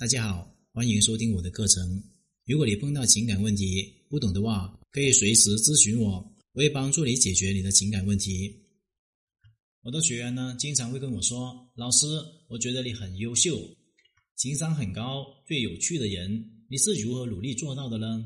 [0.00, 2.02] 大家好，欢迎收听我的课程。
[2.46, 6.12] 如果你碰到情感问题不懂的话，可以随时咨询我，
[6.54, 8.50] 我会帮助你解决你的情感问题。
[9.82, 12.06] 我的学员呢，经常会跟我说：“老师，
[12.48, 13.60] 我觉得你很优秀，
[14.36, 18.24] 情商很高，最有趣的人，你是如何努力做到的呢？”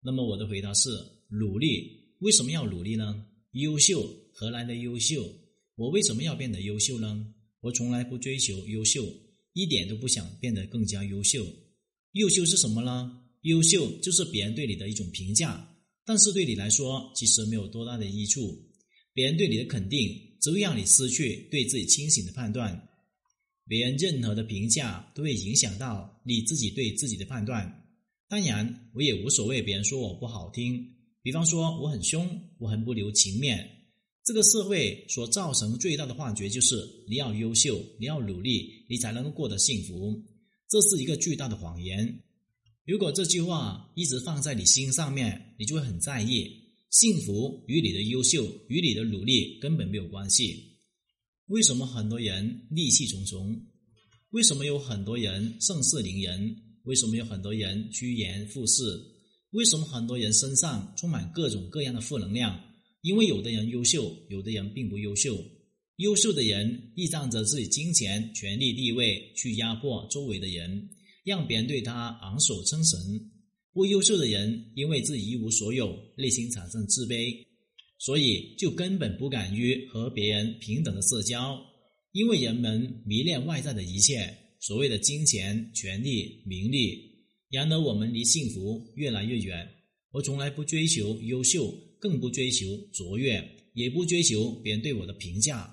[0.00, 0.88] 那么我的回答是：
[1.28, 2.14] 努力。
[2.20, 3.26] 为什么要努力呢？
[3.50, 5.30] 优秀何来的优秀？
[5.74, 7.26] 我为什么要变得优秀呢？
[7.60, 9.04] 我从来不追求优秀，
[9.60, 11.46] 一点都不想变得更加优秀。
[12.12, 13.20] 优秀是什么呢？
[13.42, 15.68] 优秀就是别人对你的一种评价，
[16.06, 18.58] 但是对你来说其实没有多大的益处。
[19.12, 22.88] 别人对你的肯定只会让你失去对自己清醒的判断。
[23.66, 27.70] 别人任何的评价都会影响到你自己对自己的判断。
[28.28, 30.86] 当然，我也无所谓别人说我不好听，
[31.22, 32.26] 比方说我很凶，
[32.58, 33.68] 我很不留情面。
[34.30, 36.76] 这个社会所造成最大的幻觉就是
[37.08, 40.22] 你要优秀，你要努力，你才能够过得幸福。
[40.68, 42.22] 这是一个巨大的谎言。
[42.86, 46.48] 如果这句话一直放在你心上面，你就会很在意。
[46.90, 50.64] 幸福与你的优秀与你的努力根本没有关系。
[51.46, 53.60] 为什么很多人戾气重重？
[54.30, 56.56] 为什么有很多人盛世凌人？
[56.84, 58.80] 为什么有很多人趋炎附势？
[59.50, 62.56] 为什么很多人身上充满各种各样的负能量？
[63.02, 65.36] 因为有的人优秀，有的人并不优秀。
[65.96, 70.88] 优秀的人依仗着自己金钱、权力、地位去压迫周围的人，
[71.24, 72.98] 让别人对他昂首称臣；
[73.72, 77.36] 不优秀的人因为自己一无所有，内心产生自卑，
[77.98, 81.60] 所以就根本不敢于和别人平等的社交。
[82.12, 86.98] 因为人们迷恋外在的一切，所谓的金钱、权力、名利。
[87.50, 89.68] 然而，我们离幸福越来越远。
[90.12, 91.72] 我从来不追求优秀。
[92.00, 95.72] 更不追求卓越，也不追求别人对我的评价。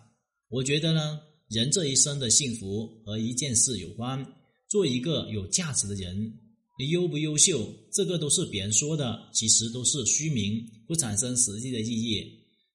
[0.50, 4.24] 我觉得呢，人这一生的幸福和一件事有关：
[4.70, 6.34] 做一个有价值的人。
[6.80, 12.24] 你优不优秀，这个都是别人说的，其实都是虚名，不产生实际的意义。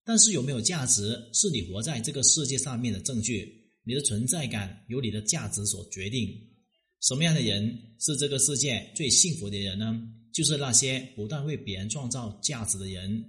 [0.04, 3.60] 但是有没有价值，是你活在这个世界上面的证据。
[3.84, 6.28] 你的存在感由你的价值所决定。
[7.00, 10.00] 什么样的人是这个世界最幸福的人呢？
[10.32, 13.24] 就是那些不断为别人创造价值的人。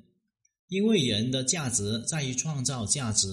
[0.73, 3.28] 因为人的价值在于创造价值。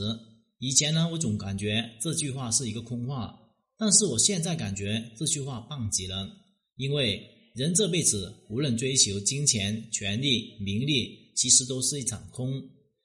[0.58, 3.34] 以前呢，我总感觉这句话是一个空话，
[3.78, 6.30] 但是我现在感觉这句话棒极了。
[6.76, 7.18] 因为
[7.54, 12.62] 人这辈子无论追求金钱、权力、名利，其实都是一场空。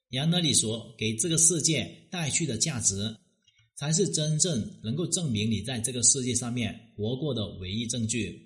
[0.09, 3.15] 然而，你所给这个世界带去的价值，
[3.77, 8.37] 才是真正能够证明你在这个世界上面活过的唯一证据。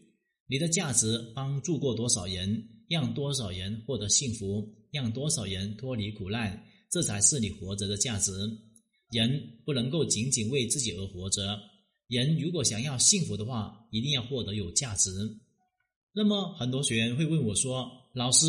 [0.45, 4.72] 你的价值帮助过多少人，让多少人获得幸福？
[4.91, 8.31] 让多少人脱离苦难，这才是你活着的价值。
[9.11, 11.59] 人不能够仅仅为自己而活着。
[12.07, 15.11] 人如果想要幸福的话，一定要获得有价值。
[16.13, 18.47] 那么，很多学员会问我说：“老师，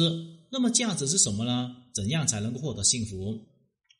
[0.50, 1.76] 那么价值是什么呢？
[1.94, 3.38] 怎样才能够获得幸福？”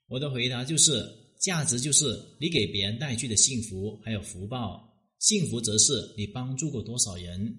[0.08, 1.06] 我的回答就是：
[1.40, 2.04] 价值就是
[2.40, 4.80] 你给别人带去的幸福，还有福报；
[5.18, 7.54] 幸福则是你帮助过多少人。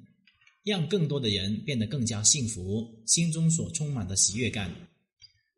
[0.64, 4.72] 让更多的人变得更加幸福，心中所充满的喜悦感，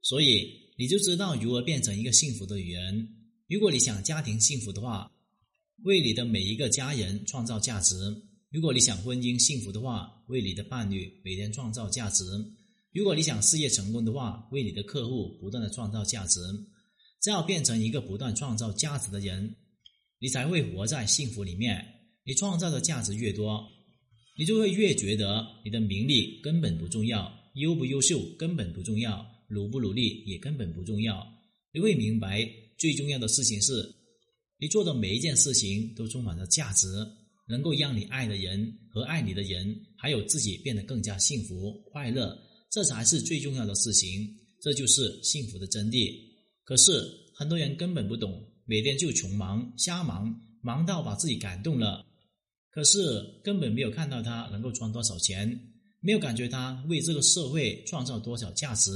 [0.01, 3.09] 所以你就知道如何变成一个幸福的女人。
[3.49, 5.11] 如果你想家庭幸福的话，
[5.83, 7.95] 为你的每一个家人创造价值；
[8.49, 12.23] 如果你想婚姻幸福的话，为你的伴侣每天创造价值；
[12.93, 16.39] 如果你想事业成功的话，为你的客户不断的创造价值。
[17.21, 19.55] 只要变成一个不断创造价值的人，
[20.19, 21.85] 你才会活在幸福里面。
[22.25, 23.65] 你创造的价值越多。
[24.35, 31.23] 你就会越觉得你的名利根本不重要，优不优秀根本不重要，努不努力也根本不重要。
[31.71, 33.71] 你会明白，最重要的事情是，
[34.59, 36.87] 你做的每一件事情都充满了价值，
[37.47, 42.35] 能够让你爱的人和爱你的人，还有自己变得更加幸福快乐，
[42.71, 44.27] 这才是最重要的事情。
[44.61, 46.11] 这就是幸福的真谛。
[46.63, 47.03] 可是
[47.35, 52.03] 很多人根本不懂，每天就穷忙瞎忙，忙到把自己感动了。
[52.73, 52.99] 可是
[53.43, 55.59] 根本没有看到他能够赚多少钱，
[55.99, 58.91] 没有感觉他为这个社会创造多少价值，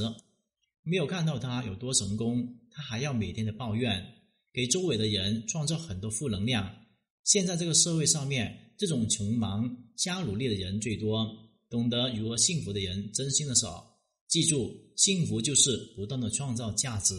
[0.81, 4.03] 没有看到他有多成功，他还要每天的抱怨，
[4.51, 6.75] 给周围的人创造很多负能量。
[7.23, 11.27] 现在这个社会上面，这种穷忙瞎努力的人最多，
[11.69, 13.95] 懂得如何幸福的人真心的少。
[14.27, 17.13] 记住，幸福就是不断的创造价值，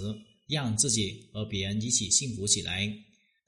[0.49, 2.93] 让自己和别人一起幸福起来。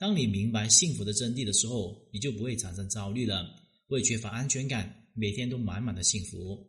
[0.00, 3.46] 当你明白幸福的真谛的时候，你就不会产生焦虑了，
[3.86, 6.66] 会缺乏安全感，每天都满满的幸福。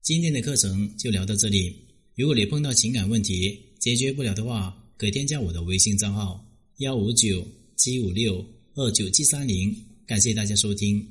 [0.00, 1.76] 今天的课程就聊到这里。
[2.14, 6.42] 如果你碰到情感问题解决不了的话，可添加我的微信账号
[6.78, 7.46] 幺五九
[7.76, 8.42] 七五六
[8.76, 9.76] 二九七三零。
[10.06, 11.06] 感谢大家收听。